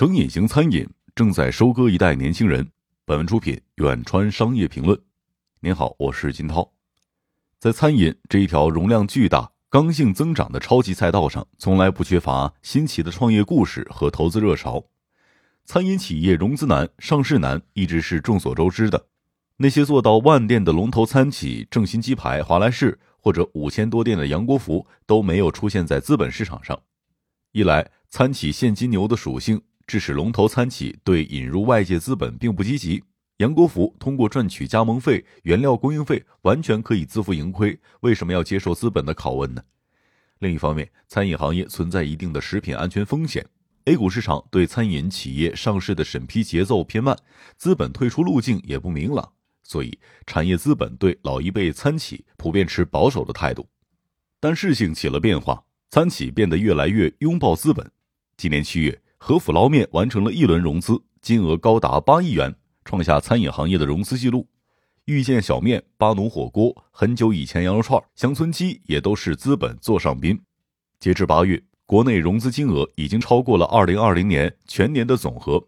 [0.00, 2.66] 成瘾型餐饮正在收割一代年轻人。
[3.04, 4.98] 本文出品远川商业评论。
[5.60, 6.72] 您好，我是金涛。
[7.58, 14.82] 在餐饮这一条容量巨大、刚性增长的超级赛道上，从来不缺乏新奇的创业故事和投资热潮。
[15.66, 19.04] 餐饮企业融资难、上市难，一直是众所周知的。
[19.58, 26.80] 那些做到万店的龙头餐企，正新鸡排、华莱士，或者五千多店的杨国福，都没有出现在资本市场上。
[27.52, 29.60] 一来，餐企现金牛的属性。
[29.90, 33.02] 致使龙头餐企对引入外界资本并不积极。
[33.38, 39.60] 杨国福通过赚取加盟费、原料供应费，完全可以自负盈亏，为什么要接受资本的拷问呢？
[40.38, 43.44] 另一方面，餐饮行业存在一定的食品安全风险。
[43.86, 47.16] A 股市场对餐饮企业上市的审批节奏偏慢，
[47.56, 49.32] 资本退出路径也不明朗，
[49.64, 53.68] 所以产业资本对老一辈餐企普遍持保守的态度。
[54.38, 57.90] 但事情起了变化，餐企变得越来越拥抱资本。
[58.36, 59.00] 今年七月。
[59.22, 62.52] 和府捞面完成了一轮融资，金额高达八亿元，
[62.86, 64.48] 创下餐饮行业的融资记录。
[65.04, 70.40] 遇见小面、巴奴火锅、很久以前羊肉串、乡村鸡也都是资本座上宾。
[70.98, 75.62] 截至八月，国内融资金额已经超过了二零二零年全年的总和。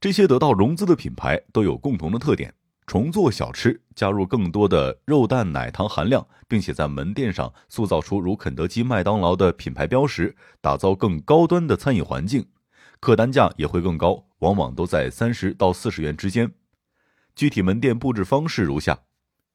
[0.00, 2.54] 这些得到融资的品牌都有共同的特点。
[2.86, 12.46] 重做小吃，加入更多的肉蛋奶糖含量，并且在门店上塑造出如肯德基、麦当劳的品牌标识，打造更高端的餐饮环境，
[13.00, 16.52] 客单价也会更高，往往都在三十到四十元之间。
[17.34, 18.98] 具体门店布置方式如下：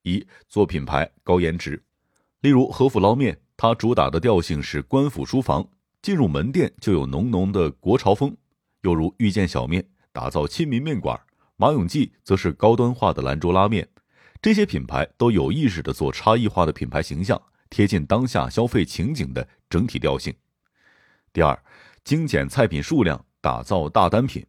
[0.01, 1.83] 一、做品牌高颜值，
[2.41, 5.69] 例如和府捞面，它主打的调性是官府书房，
[6.01, 8.31] 进入门店就有浓浓的国潮风；
[8.81, 11.19] 又如遇见小面，打造亲民面馆。
[11.57, 13.87] 马永记则是高端化的兰州拉面，
[14.41, 20.33] 这些品牌都有意识的做差异化的品牌形象，贴近当下消费情景的整体调性。
[21.31, 21.57] 第二，
[22.03, 24.43] 精简菜品数量，打造大单品。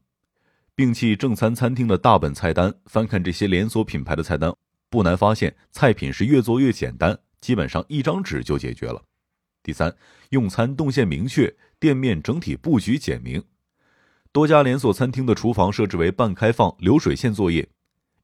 [0.75, 4.51] 摒弃正餐餐厅的大本菜单，翻看这些连锁品牌的菜单，
[4.89, 9.03] 不难发现菜品是越做越简单，基本上一张纸就解决了。
[9.63, 9.95] 第三，
[10.31, 13.45] 用餐动线明确，店面整体布局简明。
[14.33, 17.69] 多家连锁餐厅的厨房设置为半开放流水线作业。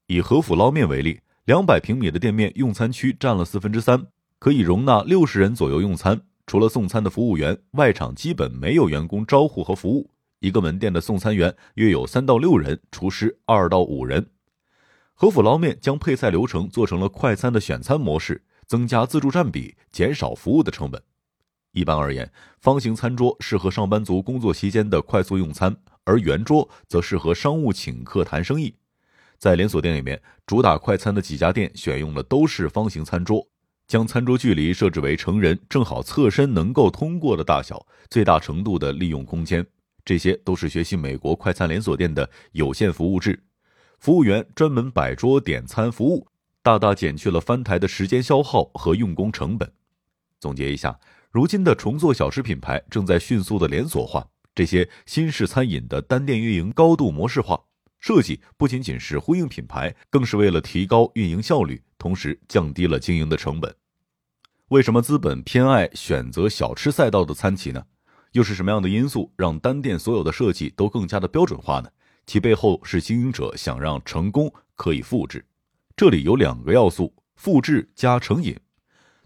[0.06, 4.06] 以和府捞面为例，两百平米的店面用餐区占了四分之三，
[4.38, 6.18] 可以容纳六十人左右用餐。
[6.46, 10.08] 除了送餐的服务员，外场基本没有员工招呼和服务。
[10.42, 14.28] 一个门店的送餐员约有三到六人，厨师二到五人。
[15.14, 21.00] 和府捞面将配菜流程做成了快餐的选餐模式，增加自助占比，减少服务的成本。
[21.70, 25.74] 一般而言，方形餐桌适合上班族工作期间的快速用餐。
[26.04, 28.74] 而圆桌则适合商务请客谈生意，
[29.38, 33.46] 在连锁店里面，主打快餐的几家店选用的都是方形餐桌，
[33.86, 39.64] 将餐桌距离设置为成人正好侧身能够通过的大小，最大程度的利用空间。
[40.04, 43.42] 这些都是学习美国快餐连锁店的有限服务制，
[43.98, 46.26] 服务员专门摆桌点餐服务，
[46.62, 49.72] 大大减去了翻台的时间消耗和用工成本。
[50.40, 50.98] 总结一下，
[51.30, 54.28] 如今的重做小吃品牌正在迅速的连锁化。
[54.54, 57.58] 这些新式餐饮的单店运营高度模式化
[58.00, 63.74] 设计，不仅仅是呼应品牌，更是为了提高运营效率，同时降低了经营的成本。
[64.68, 67.84] 为什么资本偏爱选择小吃赛道的餐企呢？
[68.32, 71.88] 又是什么样的因素让单店所有的设计都更加的标准化呢？
[72.26, 75.44] 其背后是经营者想让成功可以复制。
[75.96, 78.56] 这里有两个要素：复制加成瘾。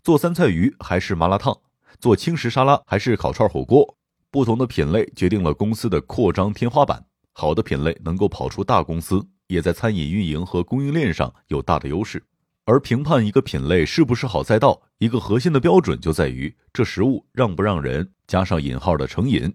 [0.03, 1.56] 做酸菜鱼还是麻辣烫？
[1.99, 3.97] 做轻食沙拉还是烤串火锅？
[4.31, 7.05] 不同的品类决定了公司的扩张天花板。
[7.33, 12.22] 好的品类能够跑出大公司，也在餐饮运营和供应链上有大的优势。
[12.65, 19.53] 而评判一个品类是不是好赛道，一个核心的标准就在于这食物让不让人加上引号的成瘾。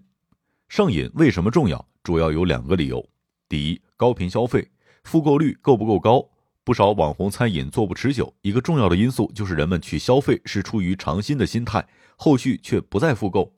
[0.68, 1.88] 上瘾为什么重要？
[2.02, 3.06] 主要有两个理由：
[3.48, 4.70] 第一，高频消费，
[5.04, 6.28] 复购率够不够高？
[6.64, 13.52] 不少网红餐饮做不持久，一个重要的因素就是人们去消费是出于尝新的心态，后续却不再复购。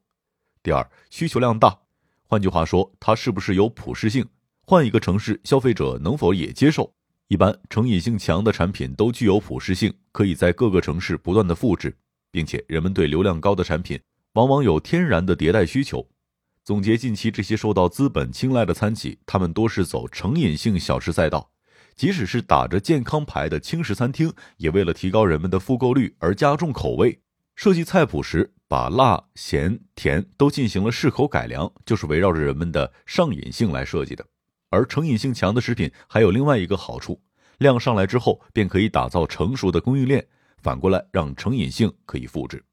[0.62, 1.78] 第二，需求量大，
[2.26, 4.26] 换句话说，它是不是有普适性？
[4.66, 6.94] 换一个城市，消费者能否也接受？
[7.28, 11.94] 一般成瘾性强的产品都具有普适性，可以在各个城市不断的复制，
[12.30, 14.00] 并且人们对流量高的产品
[14.34, 16.08] 往往有天然的迭代需求。
[16.64, 21.50] 总结近期这些受到资本青睐的餐企，他们多是走成瘾性小吃赛道，
[21.94, 27.20] 即使是打着健康牌的轻食餐厅，也为了提高人们的复购率而加重口味。
[27.54, 34.26] 设计菜谱时，把辣、咸、甜都进行了适口改良，就是围绕着人们的上瘾性来设计的。
[34.70, 37.22] 而成瘾性强的食品还有另外一个好处，
[37.58, 40.26] 量上来之后便可以打造成熟的供应链，
[40.62, 42.64] 反过来让成瘾性可以复制。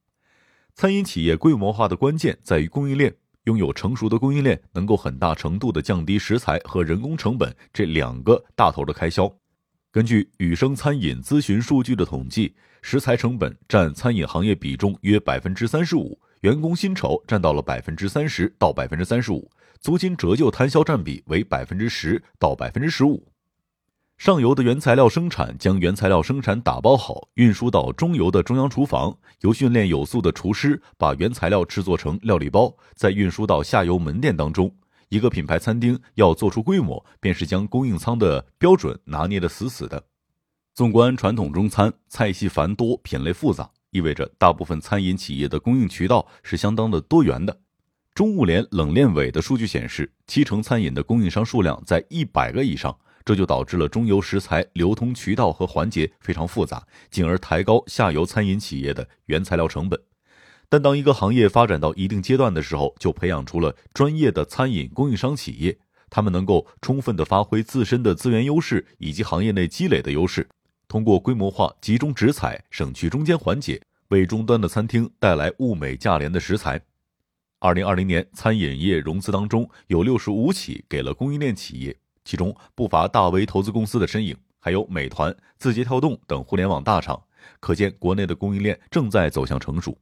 [0.82, 3.14] 餐饮企业规模化的关键在于供应链，
[3.44, 9.32] 拥有成熟的供应链，能够很大程度的降低食材和人工成本这两个大头的开销。
[9.92, 19.48] 根据雨生餐饮咨询数据的统计，食材成本占餐饮行业比重约百分之三十五，员工薪酬占到了百分之三十到百分之三十五，
[19.80, 23.31] 租金折旧摊销占比为百分之十到百分之十五。
[24.22, 34.72] 上游的原材料生产将原材料生产打包好，运输到中游的中央厨房，由训练有素的厨师把原材料制作成料理包，再运输到下游门店当中。
[35.10, 40.04] 一个品牌餐厅要做出规模，便是将供应仓的标准拿捏的死死的。
[40.76, 47.60] 纵观传统中餐，菜系繁多，品类复杂，意味着大部分餐饮企业的供应渠道是相当的多元的。
[48.14, 52.96] 中物联冷链委的数据显示，七成餐饮的供应商数量在一百个以上。
[53.24, 60.00] 这就导致了中游食材流通渠道和环节非常复杂，进而抬高下游餐饮企业的原材料成本。
[60.70, 65.78] 但当一个行业发展到一定阶段的时候，就培养出了专业的餐饮供应商企业，
[66.10, 70.48] 他们能够充分的发挥自身的资源优势以及行业内积累的优势，
[70.88, 76.82] 通过规模化集中直采，省去中间环节，为终端的餐厅带来物美价廉的食材。
[77.60, 81.96] 二零二零年餐饮业融资当中，有六十五起给了供应链企业。
[82.24, 87.22] 其中不乏大 V 投资公司的身影，还有美团、字节跳动等互联网大厂。
[87.60, 89.98] 可见，国内的供应链正在走向成熟。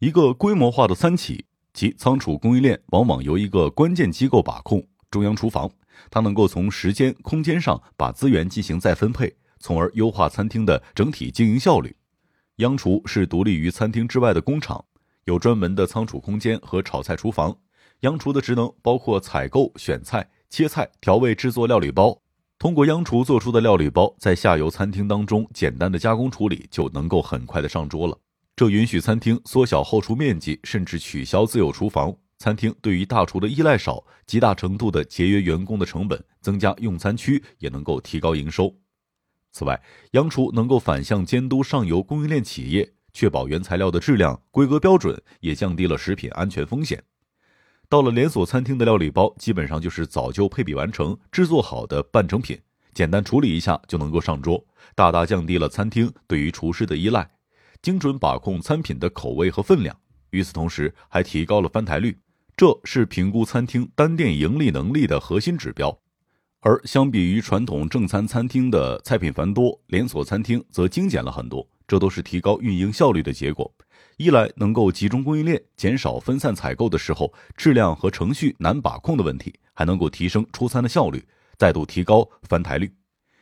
[0.00, 5.70] 一个规模化的餐企，其仓储供应链往往由一个关键机构把控——中央厨房。
[6.10, 11.96] 它能够从时间、空间上把资源进行再分配，从而优化餐厅的整体经营效率。
[12.56, 14.84] 央厨是独立于餐厅之外的工厂，
[15.24, 17.56] 有专门的仓储空间和炒菜厨房。
[18.00, 20.28] 央厨的职能包括采购、选菜。
[20.56, 22.18] 切菜、调味、制作料理包，
[22.58, 28.18] 通过央厨做出的料理包，在下游餐厅当中简单的加工处理，就能够很快的上桌了。
[28.56, 32.10] 这允许餐厅缩小后厨面积，甚至取消自有厨房。
[32.38, 38.74] 餐厅对于大厨的依赖少，极大程度的节约员工的成本，增加用餐区，也能够提高营收。
[39.52, 39.78] 此外，
[40.12, 47.04] 央厨能够反向监督上游供应链企业，确保原材料的质量、规格标准，也降低了食品安全风险。
[47.88, 52.58] 到了连锁餐厅的料理包，基本上就是早就配比完成、制作好的半成品，
[52.92, 57.30] 简单处理一下就能够上桌，大大降低了餐厅对于厨师的依赖，
[57.80, 59.96] 精准把控餐品的口味和分量。
[60.30, 62.18] 与此同时，还提高了翻台率，
[62.56, 65.96] 这是评估餐厅单店盈利能力的核心指标。
[66.60, 73.72] 而相比于传统正餐餐厅的菜品繁多，连锁餐厅则精简了很多，这都是提高运营效率的结果。
[74.16, 81.22] 一来能够集中供应链，减少分散采购的时候质量和程序难把控的问题，还能够提升出餐的效率，
[81.58, 82.90] 再度提高翻台率。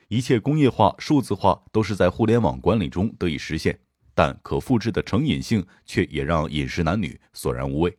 [0.08, 3.78] 一切工业化、数字化都是在互联网管理中得以实现，
[4.14, 7.96] 但可复制的成瘾性却也让饮食男女索然无味。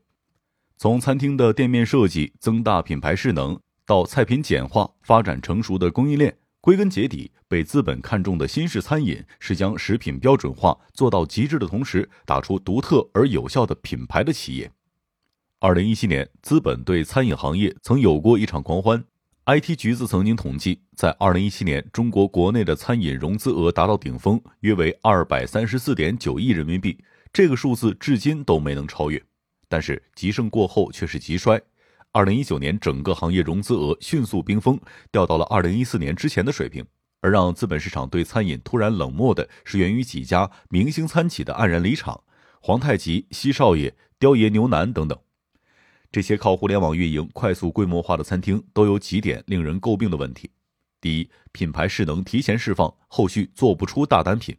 [0.77, 6.37] 从餐厅的店面设计、增大品牌势能，到菜品简化、发展成熟的供应链。
[6.65, 14.71] 归根结底，被资本看中的新式餐饮是将食品标准化做到极致的同时，打出独特而有效的品牌的企业。
[15.59, 19.05] 二零一七年，资本对餐饮行业曾有过一场狂欢。
[19.45, 26.97] IT 橘子曾经统计，在二零一七年，中国国内的餐饮融资额达到顶峰，约为二百三十四点九亿人民币，
[27.31, 29.23] 这个数字至今都没能超越。
[29.67, 31.61] 但是极盛过后却是极衰。
[32.15, 34.79] 二零一九年，整个行业融资额迅速冰封，
[35.11, 36.81] 掉到了二零一四年之前的水平。
[37.19, 42.23] 而让资本市场对餐饮突然冷漠的是，源于几家明星餐企的黯然离场，
[42.61, 45.19] 皇太极、西少爷、雕爷牛腩等等。
[46.09, 50.49] 这些靠互联网运营、快速规模化的餐厅，都有几点令人诟病的问题：
[51.01, 54.55] 第一，品牌势能提前释放，后续做不出大单品；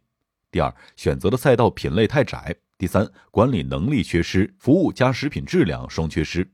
[0.51, 6.47] 第二，选择的赛道品类太窄；第三，管理能力缺失，服务加食品质量双缺失。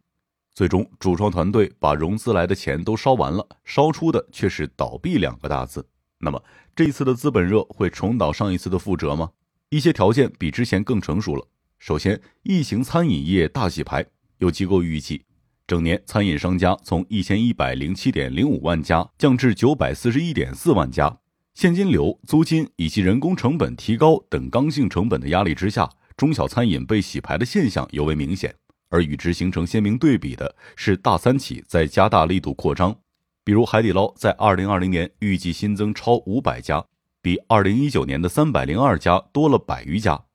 [0.56, 5.84] 最终，主创团队把融资来的钱都烧完了，烧出的却是倒闭两个大字。
[6.20, 6.44] 那么，
[6.76, 9.32] 这一次的资本热会重蹈上一次的覆辙吗？
[9.70, 11.48] 一些条件比之前更成熟了。
[11.80, 14.06] 首先，疫情餐饮业大洗牌，
[14.38, 15.26] 有机构预计，
[15.66, 21.18] 整年餐饮商家从一千一百零七点零五万家降至九百四十一点四万家。
[21.56, 28.54] 现金流、租金以及人工成本提高等刚性成本的压力之下，中小餐饮被洗牌的现象尤为明显。
[28.94, 32.96] 而与之形成鲜明对比的是，大三企在加大力度扩张，
[33.44, 36.86] 比如海底捞在二零二零年预计新增超五百家，
[37.20, 40.26] 比二零一九年的三百零二家多了百余家。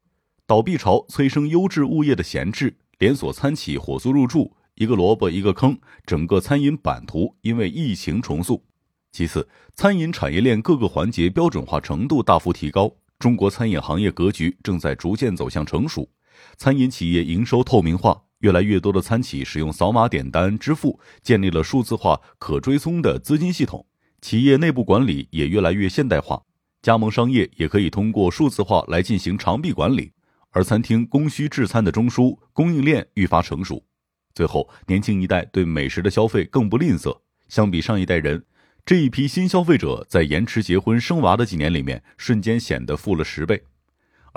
[0.45, 8.65] 倒闭潮催生优质物业的闲置，连锁餐企火速入驻，一个萝卜一个坑，整个餐饮版图因为疫情重塑。
[9.13, 16.11] 其次，餐饮产业链各个环节标准化程度大幅提高，中国餐饮行业格局正在逐渐走向成熟，
[16.57, 18.25] 餐饮企业营收透明化。
[18.41, 23.87] 越来越多的餐企使用扫码点单支付，建立了数字化可追踪的资金系统，
[24.21, 26.43] 企业内部管理也越来越现代化。
[26.81, 30.13] 加盟商业也可以通过数字化来进行长臂管理，
[30.51, 33.85] 而餐厅供需制餐的中枢供应链愈发成熟。
[34.33, 37.19] 最后，年轻一代对美食的消费更不吝啬，
[37.49, 38.45] 相比上一代人，
[38.87, 43.61] 这一批新消费者在延迟结婚生娃的几年里面，瞬间显得富了十倍。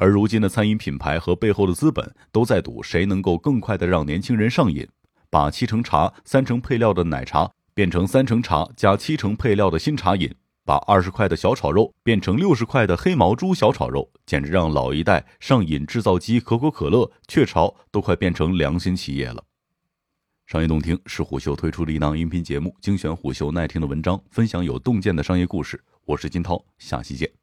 [0.02, 4.88] 而如今的餐饮品牌和背后的资本都在赌谁能够更快的让年轻人上瘾，
[5.30, 10.34] 把七成茶三成配料的奶茶变成三成茶加七成配料的新茶饮。
[10.66, 19.44] 把二十块的小炒肉变成六十块的黑毛猪小炒肉，简直让老一代上瘾制造机可口可乐、雀巢都快变成良心企业了。
[20.48, 25.84] 商业洞听是虎嗅推出的一档音频节目，精选虎嗅耐听的文章，分享有洞见的商业故事。
[26.06, 27.41] 我是金涛，下期见。